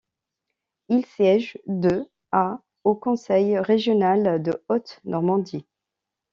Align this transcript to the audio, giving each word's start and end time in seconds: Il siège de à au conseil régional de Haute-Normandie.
Il 0.89 1.05
siège 1.05 1.59
de 1.67 2.09
à 2.31 2.59
au 2.83 2.95
conseil 2.95 3.59
régional 3.59 4.41
de 4.41 4.53
Haute-Normandie. 4.67 5.67